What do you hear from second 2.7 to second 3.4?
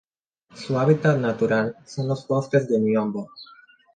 miombo.